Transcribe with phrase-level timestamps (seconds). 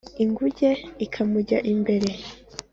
[0.23, 0.59] ingug
[1.05, 2.09] íkamujy imbere